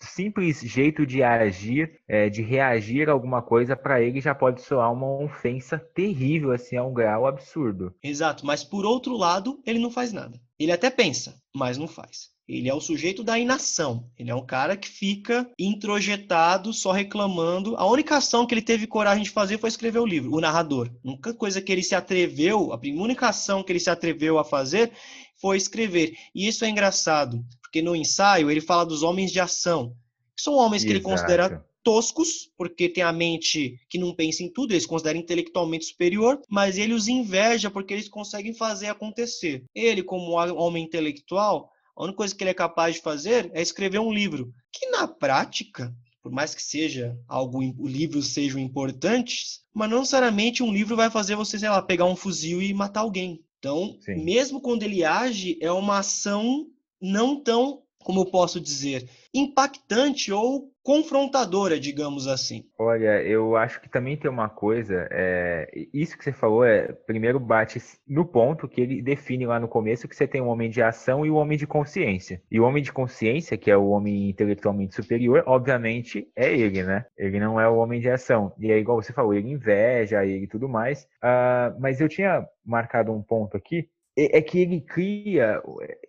[0.00, 4.92] simples jeito de agir, é, de reagir a alguma coisa, para ele já pode soar
[4.92, 7.94] uma ofensa terrível, assim, a um grau absurdo.
[8.02, 10.40] Exato, mas por outro lado, ele não faz nada.
[10.58, 12.33] Ele até pensa, mas não faz.
[12.46, 14.10] Ele é o sujeito da inação.
[14.18, 17.74] Ele é um cara que fica introjetado, só reclamando.
[17.76, 20.90] A única ação que ele teve coragem de fazer foi escrever o livro, o narrador.
[21.04, 24.44] A única coisa que ele se atreveu, a única ação que ele se atreveu a
[24.44, 24.92] fazer
[25.40, 26.16] foi escrever.
[26.34, 29.94] E isso é engraçado, porque no ensaio ele fala dos homens de ação.
[30.36, 31.08] São homens que Exato.
[31.08, 35.84] ele considera toscos, porque tem a mente que não pensa em tudo, eles consideram intelectualmente
[35.84, 39.64] superior, mas ele os inveja porque eles conseguem fazer acontecer.
[39.74, 43.98] Ele, como homem intelectual, a única coisa que ele é capaz de fazer é escrever
[43.98, 49.88] um livro, que na prática, por mais que seja algo, o livro sejam importantes, mas
[49.88, 53.44] não necessariamente um livro vai fazer você, sei lá, pegar um fuzil e matar alguém.
[53.58, 54.24] Então, Sim.
[54.24, 56.66] mesmo quando ele age, é uma ação
[57.00, 62.64] não tão, como eu posso dizer, impactante ou confrontadora, digamos assim.
[62.78, 67.40] Olha, eu acho que também tem uma coisa, é, isso que você falou é, primeiro
[67.40, 70.82] bate no ponto que ele define lá no começo que você tem um homem de
[70.82, 72.42] ação e um homem de consciência.
[72.50, 77.06] E o homem de consciência, que é o homem intelectualmente superior, obviamente é ele, né?
[77.16, 78.52] Ele não é o homem de ação.
[78.58, 81.04] E é igual você falou, ele inveja ele e tudo mais.
[81.22, 85.62] Uh, mas eu tinha marcado um ponto aqui, é, é que ele cria,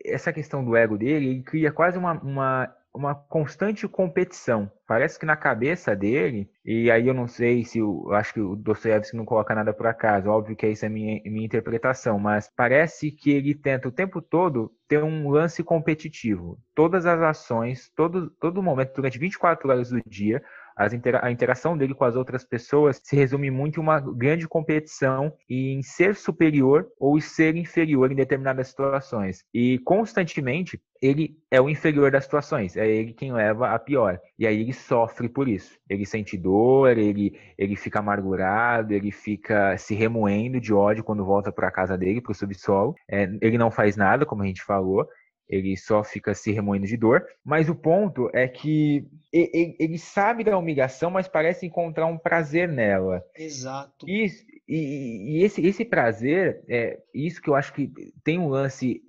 [0.04, 4.72] essa questão do ego dele, ele cria quase uma, uma uma constante competição.
[4.88, 8.56] Parece que na cabeça dele, e aí eu não sei se eu acho que o
[8.56, 13.12] Dostoiévski não coloca nada por acaso, óbvio que essa é minha, minha interpretação, mas parece
[13.12, 16.60] que ele tenta o tempo todo ter um lance competitivo.
[16.74, 20.42] Todas as ações, todo, todo momento, durante 24 horas do dia,
[20.78, 25.82] a interação dele com as outras pessoas se resume muito em uma grande competição em
[25.82, 29.46] ser superior ou ser inferior em determinadas situações.
[29.54, 34.20] E constantemente ele é o inferior das situações, é ele quem leva a pior.
[34.38, 35.78] E aí ele sofre por isso.
[35.90, 41.52] Ele sente dor, ele, ele fica amargurado, ele fica se remoendo de ódio quando volta
[41.52, 42.96] para a casa dele, para o subsolo.
[43.10, 45.08] É, ele não faz nada, como a gente falou,
[45.48, 47.26] ele só fica se remoendo de dor.
[47.44, 52.68] Mas o ponto é que ele, ele sabe da humilhação, mas parece encontrar um prazer
[52.68, 53.24] nela.
[53.38, 54.10] Exato.
[54.10, 54.28] E,
[54.68, 57.92] e, e esse, esse prazer, é isso que eu acho que
[58.24, 59.02] tem um lance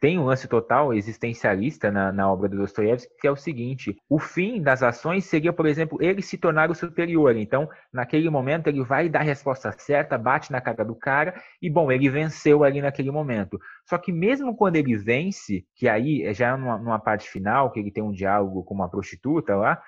[0.00, 4.18] tem um lance total existencialista na, na obra do Dostoiévski, que é o seguinte: o
[4.18, 7.36] fim das ações seria, por exemplo, ele se tornar o superior.
[7.36, 11.68] Então, naquele momento, ele vai dar a resposta certa, bate na cara do cara, e
[11.68, 13.58] bom, ele venceu ali naquele momento.
[13.84, 17.80] Só que mesmo quando ele vence, que aí já é numa, numa parte final, que
[17.80, 19.82] ele tem um diálogo com uma prostituta lá,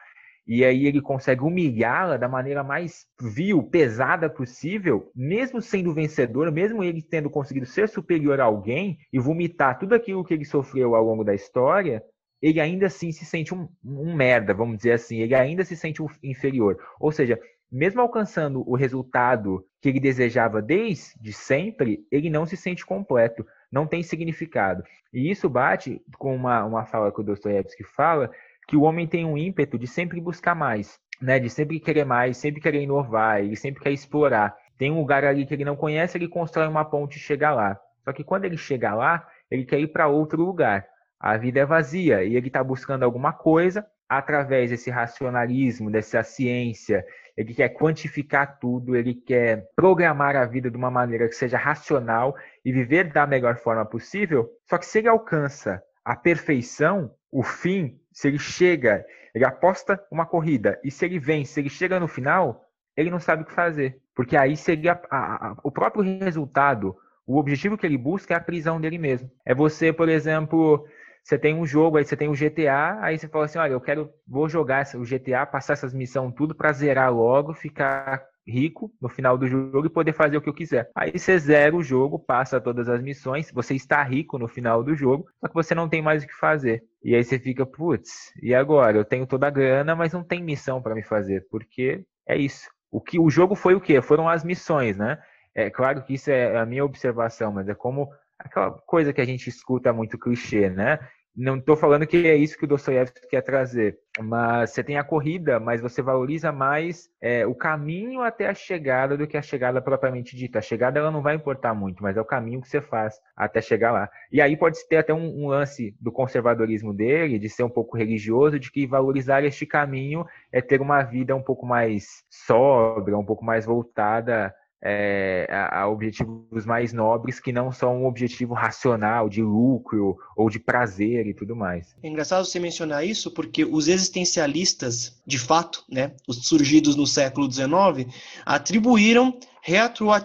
[0.53, 6.83] e aí ele consegue humilhá-la da maneira mais vil, pesada possível, mesmo sendo vencedor, mesmo
[6.83, 11.05] ele tendo conseguido ser superior a alguém e vomitar tudo aquilo que ele sofreu ao
[11.05, 12.03] longo da história,
[12.43, 16.03] ele ainda assim se sente um, um merda, vamos dizer assim, ele ainda se sente
[16.03, 16.77] um inferior.
[16.99, 17.39] Ou seja,
[17.71, 23.87] mesmo alcançando o resultado que ele desejava desde sempre, ele não se sente completo, não
[23.87, 24.83] tem significado.
[25.13, 28.33] E isso bate com uma, uma fala que o Dostoiévski fala,
[28.71, 31.41] que o homem tem um ímpeto de sempre buscar mais, né?
[31.41, 34.57] De sempre querer mais, sempre querer inovar, ele sempre quer explorar.
[34.79, 37.77] Tem um lugar ali que ele não conhece, ele constrói uma ponte e chega lá.
[38.05, 40.87] Só que quando ele chega lá, ele quer ir para outro lugar.
[41.19, 47.05] A vida é vazia e ele está buscando alguma coisa através desse racionalismo, dessa ciência.
[47.37, 52.37] Ele quer quantificar tudo, ele quer programar a vida de uma maneira que seja racional
[52.65, 54.49] e viver da melhor forma possível.
[54.69, 60.27] Só que se ele alcança a perfeição, o fim, se ele chega, ele aposta uma
[60.27, 62.65] corrida e se ele vence, se ele chega no final,
[62.97, 64.01] ele não sabe o que fazer.
[64.15, 66.97] Porque aí seria a, a, o próprio resultado,
[67.27, 69.31] o objetivo que ele busca é a prisão dele mesmo.
[69.45, 70.85] É você, por exemplo,
[71.23, 73.81] você tem um jogo, aí você tem o GTA, aí você fala assim, olha, eu
[73.81, 79.09] quero, vou jogar o GTA, passar essas missões tudo para zerar logo, ficar rico no
[79.09, 80.91] final do jogo e poder fazer o que eu quiser.
[80.95, 84.95] Aí você zera o jogo, passa todas as missões, você está rico no final do
[84.95, 86.83] jogo, só que você não tem mais o que fazer.
[87.03, 88.99] E aí você fica, putz, e agora?
[88.99, 92.69] Eu tenho toda a grana, mas não tem missão para me fazer, porque é isso.
[92.91, 94.03] O que o jogo foi o quê?
[94.03, 95.19] Foram as missões, né?
[95.55, 99.25] É claro que isso é a minha observação, mas é como aquela coisa que a
[99.25, 100.99] gente escuta muito clichê, né?
[101.37, 105.05] Não estou falando que é isso que o Dostoiévski quer trazer, mas você tem a
[105.05, 109.81] corrida, mas você valoriza mais é, o caminho até a chegada do que a chegada
[109.81, 110.59] propriamente dita.
[110.59, 113.61] A chegada ela não vai importar muito, mas é o caminho que você faz até
[113.61, 114.11] chegar lá.
[114.33, 117.97] E aí pode ter até um, um lance do conservadorismo dele, de ser um pouco
[117.97, 123.25] religioso, de que valorizar este caminho é ter uma vida um pouco mais sóbria, um
[123.25, 129.29] pouco mais voltada é, a, a, objetivos mais nobres que não são um objetivo racional
[129.29, 131.95] de lucro ou de prazer e tudo mais.
[132.03, 137.51] É engraçado você mencionar isso porque os existencialistas, de fato, né, os surgidos no século
[137.51, 138.13] XIX,
[138.47, 139.39] atribuíram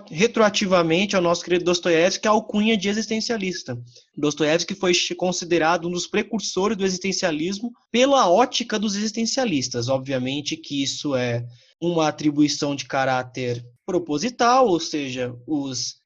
[0.09, 3.77] retroativamente ao nosso querido Dostoiévski a alcunha de existencialista.
[4.15, 9.89] Dostoiévski foi considerado um dos precursores do existencialismo pela ótica dos existencialistas.
[9.89, 11.45] Obviamente que isso é
[11.81, 16.01] uma atribuição de caráter proposital, ou seja, os,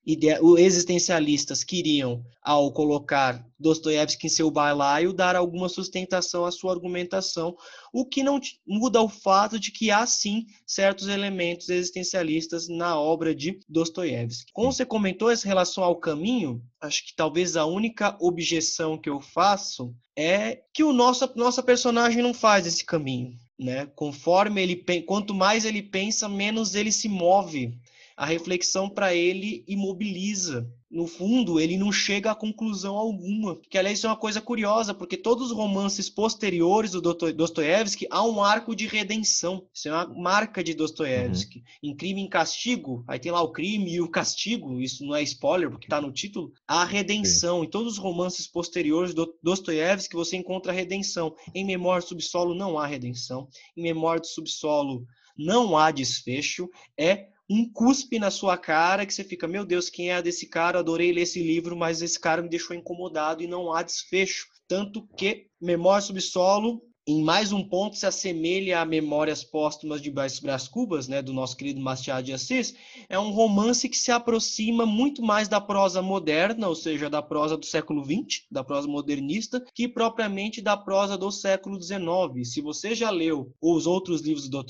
[0.57, 7.55] existencialistas queriam, ao colocar Dostoiévski em seu balaio, dar alguma sustentação à sua argumentação,
[7.93, 13.33] o que não muda o fato de que há sim certos elementos existencialistas na obra
[13.33, 14.51] de Dostoiévski.
[14.51, 19.21] Como você comentou essa relação ao caminho, acho que talvez a única objeção que eu
[19.21, 23.87] faço é que o nosso nossa personagem não faz esse caminho né?
[23.95, 27.77] Conforme ele quanto mais ele pensa, menos ele se move
[28.19, 33.55] a reflexão para ele imobiliza no fundo, ele não chega a conclusão alguma.
[33.69, 38.21] Que, aliás, isso é uma coisa curiosa, porque todos os romances posteriores do Dostoiévski há
[38.25, 39.65] um arco de redenção.
[39.73, 41.59] Isso é uma marca de Dostoiévski.
[41.59, 41.91] Uhum.
[41.91, 45.23] Em Crime e Castigo, aí tem lá o crime e o castigo, isso não é
[45.23, 47.61] spoiler, porque está no título, há redenção.
[47.61, 47.67] Sim.
[47.67, 51.33] Em todos os romances posteriores do Dostoiévski, você encontra redenção.
[51.55, 53.47] Em Memória do Subsolo, não há redenção.
[53.77, 55.05] Em Memória do Subsolo,
[55.37, 56.69] não há desfecho.
[56.97, 60.79] É um cuspe na sua cara que você fica, meu Deus, quem é desse cara?
[60.79, 64.45] Adorei ler esse livro, mas esse cara me deixou incomodado e não há desfecho.
[64.67, 70.39] Tanto que Memória Subsolo em mais um ponto se assemelha a Memórias Póstumas de Brás
[70.67, 72.75] Cubas, né, do nosso querido Machado de Assis,
[73.09, 77.57] é um romance que se aproxima muito mais da prosa moderna, ou seja, da prosa
[77.57, 81.99] do século XX, da prosa modernista, que propriamente da prosa do século XIX.
[82.43, 84.63] Se você já leu os outros livros do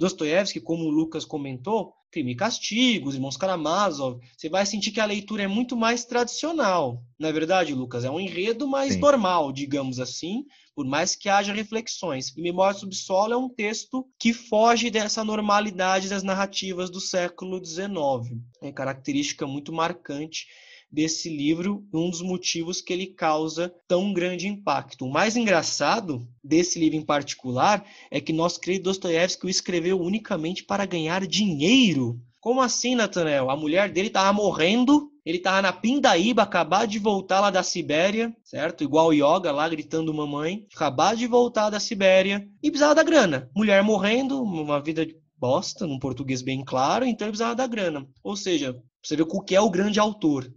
[0.00, 5.00] Dostoiévski, como o Lucas comentou, Crime e Castigo, Os Irmãos Karamazov, você vai sentir que
[5.00, 7.02] a leitura é muito mais tradicional.
[7.18, 8.04] Não é verdade, Lucas?
[8.06, 9.00] É um enredo mais Sim.
[9.00, 12.34] normal, digamos assim, por mais que haja reflexões.
[12.34, 18.40] E Memória Subsolo é um texto que foge dessa normalidade das narrativas do século XIX.
[18.62, 20.46] É característica muito marcante
[20.90, 25.04] desse livro, um dos motivos que ele causa tão grande impacto.
[25.04, 30.64] O mais engraçado desse livro em particular é que nosso querido Dostoiévski o escreveu unicamente
[30.64, 32.20] para ganhar dinheiro.
[32.40, 33.50] Como assim, Nathanael?
[33.50, 38.32] A mulher dele estava morrendo ele tava na Pindaíba, acabar de voltar lá da Sibéria,
[38.44, 38.84] certo?
[38.84, 40.68] Igual Yoga lá gritando mamãe.
[40.72, 43.50] Acabar de voltar da Sibéria e precisava da grana.
[43.52, 48.06] Mulher morrendo, uma vida de bosta, num português bem claro, então ele precisava da grana.
[48.22, 50.48] Ou seja, você vê o que é o grande autor.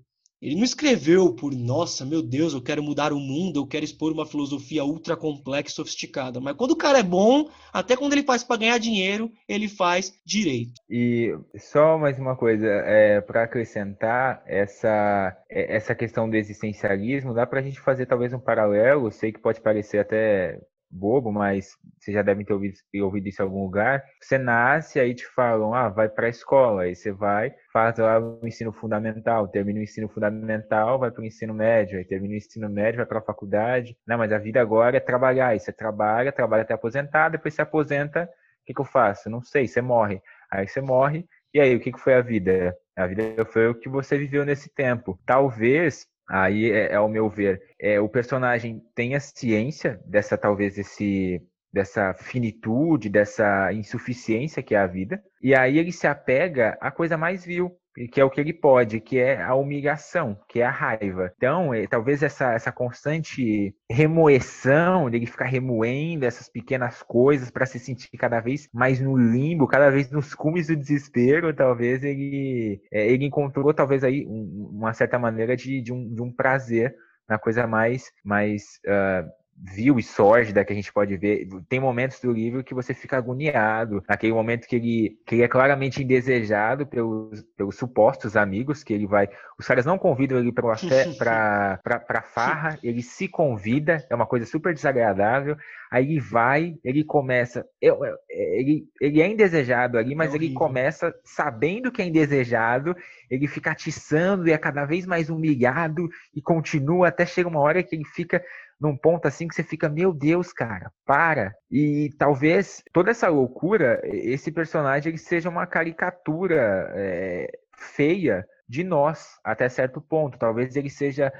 [0.41, 4.11] Ele não escreveu por, nossa, meu Deus, eu quero mudar o mundo, eu quero expor
[4.13, 6.39] uma filosofia ultra complexa e sofisticada.
[6.39, 10.13] Mas quando o cara é bom, até quando ele faz para ganhar dinheiro, ele faz
[10.25, 10.71] direito.
[10.89, 17.45] E só mais uma coisa, é, para acrescentar essa, é, essa questão do existencialismo, dá
[17.45, 20.57] para a gente fazer talvez um paralelo, sei que pode parecer até
[20.89, 24.03] bobo, mas você já deve ter ouvido, ouvido isso em algum lugar.
[24.21, 26.83] Você nasce, aí te falam, ah, vai para a escola.
[26.83, 31.25] Aí você vai, faz lá o ensino fundamental, termina o ensino fundamental, vai para o
[31.25, 33.97] ensino médio, aí termina o ensino médio, vai para a faculdade.
[34.07, 35.49] Não, mas a vida agora é trabalhar.
[35.49, 39.29] Aí você trabalha, trabalha até aposentar, depois você aposenta, o que, que eu faço?
[39.29, 40.21] Não sei, você morre.
[40.51, 42.77] Aí você morre, e aí, o que, que foi a vida?
[42.95, 45.19] A vida foi o que você viveu nesse tempo.
[45.25, 50.77] Talvez Aí é, é ao meu ver, é, o personagem tem a ciência dessa talvez
[50.77, 56.89] esse dessa finitude, dessa insuficiência que é a vida, e aí ele se apega à
[56.89, 57.71] coisa mais vil,
[58.07, 61.31] que é o que ele pode, que é a humilhação, que é a raiva.
[61.35, 67.79] Então, é, talvez essa, essa constante remoção, dele ficar remoendo essas pequenas coisas para se
[67.79, 73.07] sentir cada vez mais no limbo, cada vez nos cumes do desespero, talvez ele, é,
[73.11, 76.95] ele encontrou talvez aí um, uma certa maneira de, de, um, de um prazer
[77.27, 79.29] na coisa mais, mais uh,
[79.61, 81.47] vil e sórdida que a gente pode ver.
[81.67, 85.47] Tem momentos do livro que você fica agoniado, naquele momento que ele, que ele é
[85.47, 89.27] claramente indesejado pelos, pelos supostos amigos, que ele vai.
[89.57, 90.77] Os caras não convidam ele para
[91.83, 95.57] pra, farra, ele se convida, é uma coisa super desagradável.
[95.91, 97.65] Aí ele vai, ele começa.
[97.81, 97.99] Eu,
[98.29, 102.95] ele, ele é indesejado ali, mas é ele começa sabendo que é indesejado,
[103.29, 107.81] ele fica atiçando e é cada vez mais humilhado e continua até chega uma hora
[107.81, 108.43] que ele fica
[108.79, 111.53] num ponto assim que você fica, meu Deus, cara, para.
[111.69, 119.39] E talvez toda essa loucura, esse personagem ele seja uma caricatura é, feia de nós,
[119.43, 120.37] até certo ponto.
[120.37, 121.31] Talvez ele seja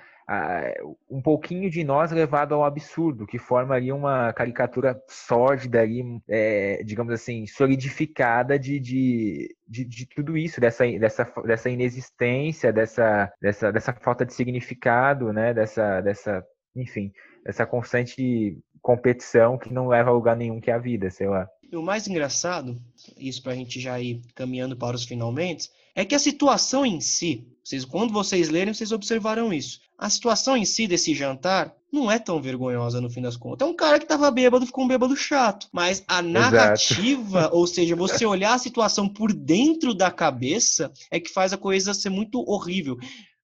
[1.09, 6.83] um pouquinho de nós levado ao absurdo, que forma ali uma caricatura sórdida, ali, é,
[6.83, 13.71] digamos assim, solidificada de, de, de, de, tudo isso, dessa, dessa, dessa inexistência, dessa, dessa,
[13.71, 15.51] dessa falta de significado, né?
[15.51, 17.11] dessa, dessa enfim,
[17.45, 21.47] essa constante competição que não leva a lugar nenhum que é a vida, sei lá.
[21.71, 22.81] E o mais engraçado,
[23.17, 26.99] isso para a gente já ir caminhando para os finalmente, é que a situação em
[26.99, 29.79] si, vocês, quando vocês lerem, vocês observarão isso.
[29.97, 33.67] A situação em si desse jantar não é tão vergonhosa no fim das contas.
[33.67, 35.67] É um cara que estava bêbado, ficou um bêbado chato.
[35.71, 37.55] Mas a narrativa, Exato.
[37.57, 41.93] ou seja, você olhar a situação por dentro da cabeça, é que faz a coisa
[41.93, 42.97] ser muito horrível.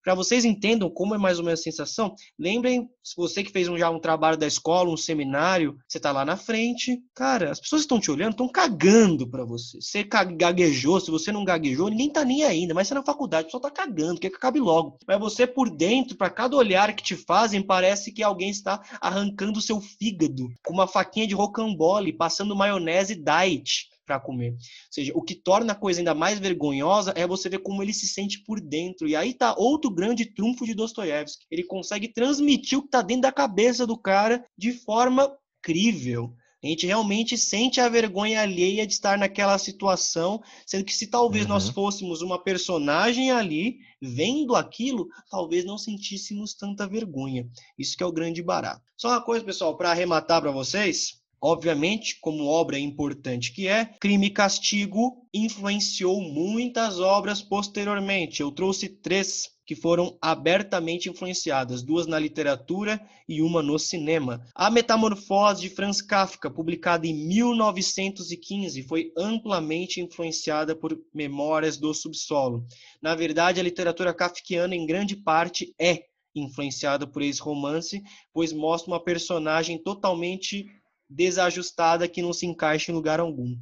[0.06, 3.68] Para vocês entendam como é mais ou menos a sensação, lembrem, se você que fez
[3.68, 7.60] um, já um trabalho da escola, um seminário, você está lá na frente, cara, as
[7.60, 9.82] pessoas estão te olhando, estão cagando para você.
[9.82, 13.46] Você gaguejou, se você não gaguejou, ninguém tá nem ainda, mas você é na faculdade,
[13.46, 15.00] o pessoal tá cagando, quer que acabe logo.
[15.08, 19.58] Mas você por dentro, para cada olhar que te fazem, parece que alguém está arrancando
[19.58, 24.52] o seu fígado com uma faquinha de rocambole, passando maionese diet para comer.
[24.52, 24.58] Ou
[24.92, 28.08] seja, o que torna a coisa ainda mais vergonhosa é você ver como ele se
[28.08, 29.08] sente por dentro.
[29.08, 31.46] E aí tá outro grande trunfo de Dostoiévski.
[31.50, 36.36] Ele consegue transmitir o que está dentro da cabeça do cara de forma incrível.
[36.66, 41.46] A gente realmente sente a vergonha alheia de estar naquela situação, sendo que se talvez
[41.46, 41.50] uhum.
[41.50, 47.48] nós fôssemos uma personagem ali, vendo aquilo, talvez não sentíssemos tanta vergonha.
[47.78, 48.82] Isso que é o grande barato.
[48.98, 54.26] Só uma coisa, pessoal, para arrematar para vocês, Obviamente, como obra importante que é, Crime
[54.26, 58.42] e Castigo influenciou muitas obras posteriormente.
[58.42, 64.44] Eu trouxe três que foram abertamente influenciadas, duas na literatura e uma no cinema.
[64.56, 72.66] A Metamorfose de Franz Kafka, publicada em 1915, foi amplamente influenciada por Memórias do Subsolo.
[73.00, 78.02] Na verdade, a literatura kafkiana, em grande parte, é influenciada por esse romance,
[78.34, 80.66] pois mostra uma personagem totalmente
[81.10, 83.56] desajustada que não se encaixa em lugar algum.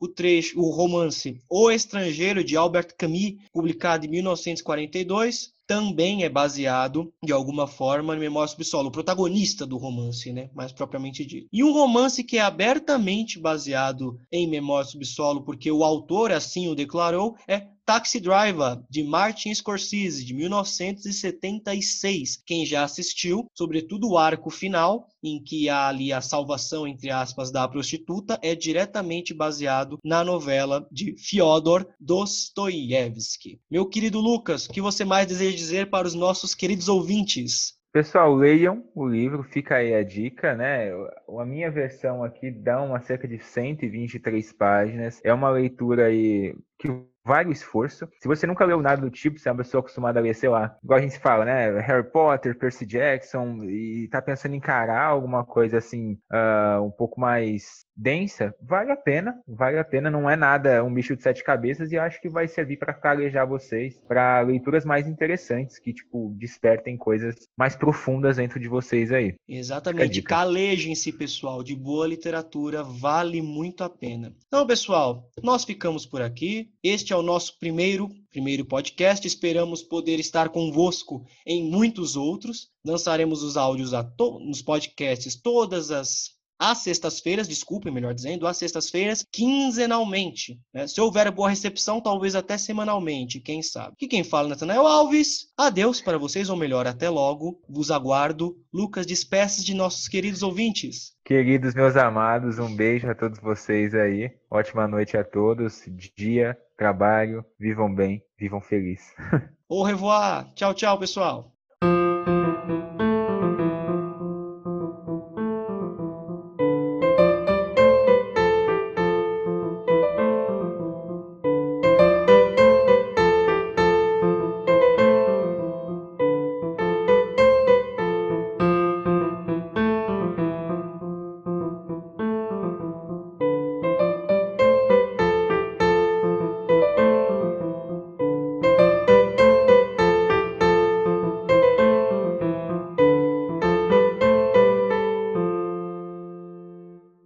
[0.00, 7.12] O trecho, o romance O Estrangeiro de Albert Camus, publicado em 1942, também é baseado,
[7.22, 11.46] de alguma forma, no Memória Subsolo, o protagonista do romance, né, mais propriamente dito.
[11.52, 16.74] E um romance que é abertamente baseado em Memória Subsolo, porque o autor assim o
[16.74, 22.36] declarou, é Taxi Driver, de Martin Scorsese, de 1976.
[22.44, 27.50] Quem já assistiu, sobretudo o arco final, em que há ali a salvação, entre aspas,
[27.50, 33.58] da prostituta, é diretamente baseado na novela de Fyodor Dostoiévski.
[33.70, 37.78] Meu querido Lucas, o que você mais deseja dizer para os nossos queridos ouvintes?
[37.90, 40.90] Pessoal, leiam o livro, fica aí a dica, né?
[41.38, 45.22] A minha versão aqui dá uma cerca de 123 páginas.
[45.24, 46.88] É uma leitura aí que
[47.28, 48.08] vale o esforço.
[48.20, 50.48] Se você nunca leu nada do tipo, você é uma pessoa acostumada a ler, sei
[50.48, 51.78] lá, igual a gente fala, né?
[51.80, 57.20] Harry Potter, Percy Jackson, e tá pensando em encarar alguma coisa assim, uh, um pouco
[57.20, 61.42] mais densa, vale a pena, vale a pena, não é nada um bicho de sete
[61.42, 66.32] cabeças e acho que vai servir para calejar vocês para leituras mais interessantes que tipo
[66.38, 69.34] despertem coisas mais profundas dentro de vocês aí.
[69.48, 74.32] Exatamente, calejem-se, pessoal, de boa literatura, vale muito a pena.
[74.46, 76.70] Então, pessoal, nós ficamos por aqui.
[76.82, 79.26] Este é o nosso primeiro primeiro podcast.
[79.26, 82.68] Esperamos poder estar convosco em muitos outros.
[82.84, 83.90] Lançaremos os áudios
[84.46, 90.60] nos podcasts todas as às sextas-feiras, desculpe, melhor dizendo, às sextas-feiras, quinzenalmente.
[90.74, 90.86] Né?
[90.86, 93.94] Se houver boa recepção, talvez até semanalmente, quem sabe.
[93.96, 95.52] Que quem fala, Natanael Alves.
[95.56, 97.60] Adeus para vocês, ou melhor, até logo.
[97.68, 98.56] Vos aguardo.
[98.72, 101.12] Lucas, despeças de nossos queridos ouvintes.
[101.24, 104.30] Queridos meus amados, um beijo a todos vocês aí.
[104.50, 105.82] Ótima noite a todos.
[106.16, 109.14] Dia, trabalho, vivam bem, vivam felizes.
[109.68, 110.50] Au revoir.
[110.54, 111.57] Tchau, tchau, pessoal.